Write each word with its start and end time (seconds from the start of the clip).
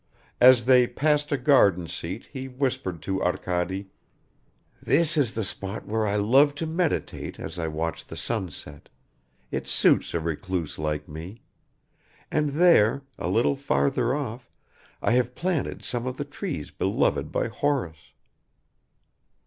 As 0.39 0.65
they 0.65 0.87
passed 0.87 1.31
a 1.31 1.37
garden 1.37 1.87
seat 1.87 2.27
he 2.33 2.47
whispered 2.47 3.03
to 3.03 3.21
Arkady, 3.21 3.91
"This 4.81 5.15
is 5.15 5.35
the 5.35 5.43
spot 5.43 5.85
where 5.85 6.07
I 6.07 6.15
love 6.15 6.55
to 6.55 6.65
meditate 6.65 7.39
as 7.39 7.59
I 7.59 7.67
watch 7.67 8.07
the 8.07 8.17
sunset; 8.17 8.89
it 9.51 9.67
suits 9.67 10.15
a 10.15 10.19
recluse 10.19 10.79
like 10.79 11.07
me. 11.07 11.43
And 12.31 12.49
there, 12.49 13.03
a 13.19 13.27
little 13.27 13.55
farther 13.55 14.15
off, 14.15 14.49
I 15.03 15.11
have 15.11 15.35
planted 15.35 15.83
some 15.83 16.07
of 16.07 16.17
the 16.17 16.25
trees 16.25 16.71
beloved 16.71 17.31
by 17.31 17.49
Horace." 17.49 18.13